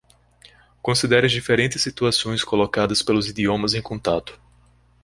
Considere 0.81 1.27
as 1.27 1.31
diferentes 1.31 1.79
situações 1.83 2.43
colocadas 2.43 3.03
pelos 3.03 3.27
idiomas 3.29 3.75
em 3.75 3.83
contato. 3.83 4.41